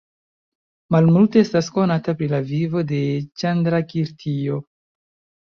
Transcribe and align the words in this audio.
Malmulte 0.95 1.43
estas 1.47 1.69
konata 1.75 2.15
pri 2.23 2.31
la 2.33 2.39
vivo 2.53 2.83
de 2.93 3.03
Ĉandrakirtio. 3.43 4.59